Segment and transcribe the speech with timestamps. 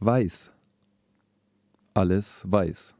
[0.00, 0.52] Weiß.
[1.94, 2.94] Alles weiß.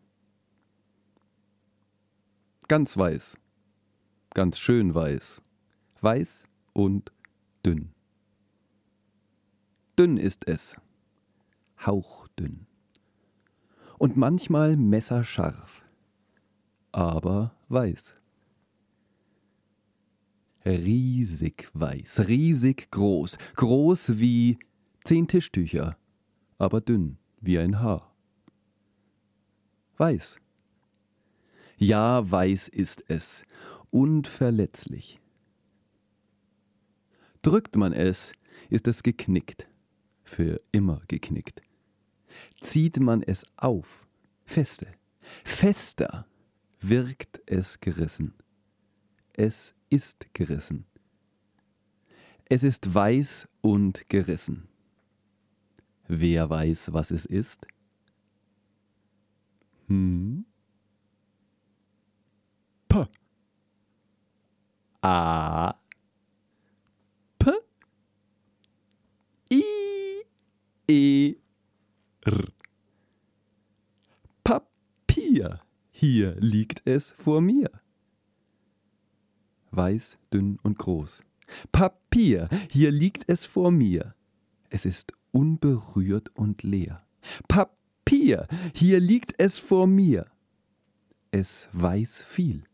[2.67, 3.39] Ganz weiß.
[4.35, 5.41] Ganz schön weiß.
[6.01, 7.13] Weiß und
[7.65, 7.95] dünn.
[9.97, 10.77] Dünn ist es.
[11.87, 12.67] Hauchdünn.
[13.99, 15.85] Und manchmal messerscharf.
[16.91, 18.15] Aber weiß.
[20.65, 24.59] Riesig weiß, riesig groß, groß wie
[25.05, 25.97] zehn Tischtücher,
[26.59, 28.15] aber dünn wie ein Haar.
[29.97, 30.39] Weiß.
[31.77, 33.45] Ja, weiß ist es,
[33.91, 35.21] unverletzlich.
[37.43, 38.33] Drückt man es,
[38.69, 39.69] ist es geknickt,
[40.25, 41.63] für immer geknickt.
[42.61, 44.07] Zieht man es auf,
[44.45, 44.89] feste,
[45.45, 46.27] fester,
[46.81, 48.35] wirkt es gerissen.
[49.33, 50.85] Es ist gerissen.
[52.45, 54.69] Es ist weiß und gerissen.
[56.09, 57.67] Wer weiß, was es ist?
[59.87, 60.45] Hm?
[62.89, 63.07] P.
[65.03, 65.75] A.
[67.39, 67.51] P.
[69.51, 69.63] I.
[70.89, 71.35] E.
[72.23, 72.49] R.
[74.43, 75.61] Papier.
[75.91, 77.71] Hier liegt es vor mir
[79.79, 81.23] weiß, dünn und groß.
[81.73, 84.15] Papier, hier liegt es vor mir.
[84.71, 87.07] Es ist unberührt und leer.
[87.49, 90.27] Papier, hier liegt es vor mir.
[91.31, 92.65] Es weiß viel,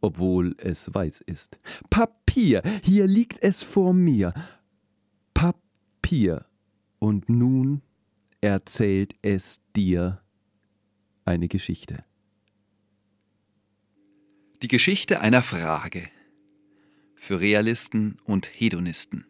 [0.00, 1.58] obwohl es weiß ist.
[1.90, 4.32] Papier, hier liegt es vor mir.
[5.34, 6.46] Papier,
[6.98, 7.82] und nun
[8.40, 10.22] erzählt es dir
[11.24, 12.04] eine Geschichte.
[14.62, 16.08] Die Geschichte einer Frage
[17.16, 19.26] für Realisten und Hedonisten.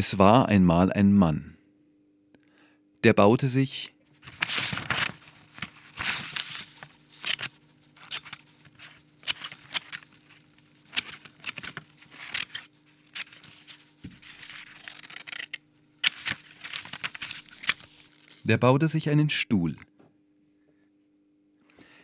[0.00, 1.56] Es war einmal ein Mann,
[3.02, 3.92] der baute sich
[18.44, 19.76] Der baute sich einen Stuhl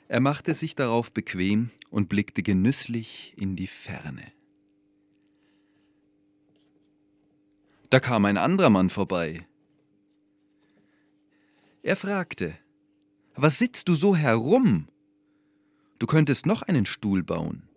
[0.08, 4.32] er machte sich darauf bequem und blickte genüsslich in die Ferne.
[7.94, 9.46] Da kam ein anderer Mann vorbei.
[11.84, 12.58] Er fragte,
[13.36, 14.88] Was sitzt du so herum?
[16.00, 17.68] Du könntest noch einen Stuhl bauen.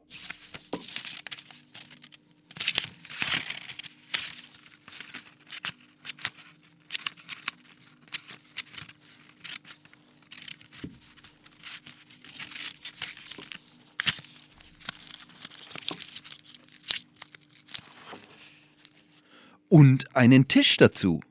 [19.78, 21.22] Und einen Tisch dazu.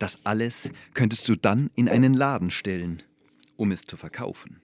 [0.00, 3.04] Das alles könntest du dann in einen Laden stellen,
[3.54, 4.60] um es zu verkaufen.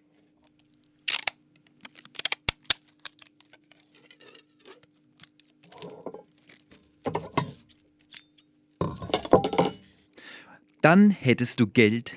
[10.80, 12.16] Dann hättest du Geld,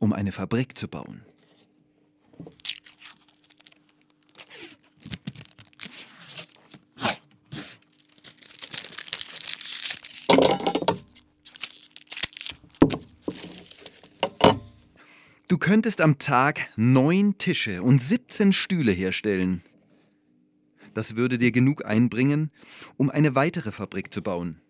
[0.00, 1.22] um eine Fabrik zu bauen.
[15.56, 19.62] Du könntest am Tag neun Tische und 17 Stühle herstellen.
[20.92, 22.50] Das würde dir genug einbringen,
[22.98, 24.60] um eine weitere Fabrik zu bauen.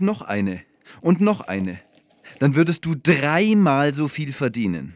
[0.00, 0.62] Noch eine.
[1.00, 1.80] Und noch eine.
[2.38, 4.94] Dann würdest du dreimal so viel verdienen.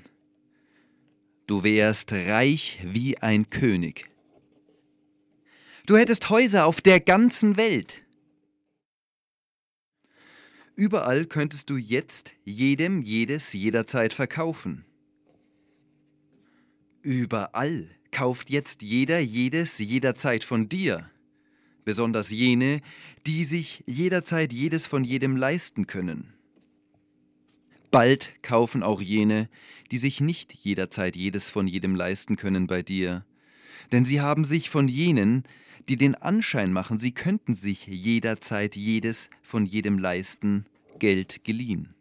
[1.47, 4.09] Du wärst reich wie ein König.
[5.87, 8.03] Du hättest Häuser auf der ganzen Welt.
[10.75, 14.87] Überall könntest du jetzt jedem jedes jederzeit verkaufen.
[17.03, 21.11] Überall kauft jetzt jeder jedes jederzeit von dir
[21.85, 22.81] besonders jene,
[23.27, 26.33] die sich jederzeit jedes von jedem leisten können.
[27.91, 29.49] Bald kaufen auch jene,
[29.93, 33.25] die sich nicht jederzeit jedes von jedem leisten können bei dir,
[33.93, 35.45] denn sie haben sich von jenen,
[35.89, 40.65] die den Anschein machen, sie könnten sich jederzeit jedes von jedem leisten,
[40.99, 41.95] Geld geliehen.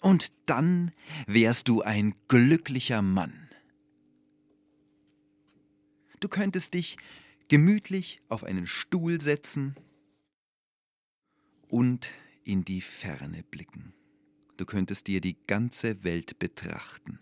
[0.00, 0.90] Und dann
[1.26, 3.48] wärst du ein glücklicher Mann.
[6.18, 6.96] Du könntest dich
[7.52, 9.76] gemütlich auf einen Stuhl setzen
[11.68, 12.08] und
[12.44, 13.92] in die Ferne blicken.
[14.56, 17.18] Du könntest dir die ganze Welt betrachten.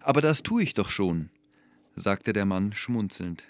[0.00, 1.30] Aber das tue ich doch schon,
[1.94, 3.46] sagte der Mann schmunzelnd.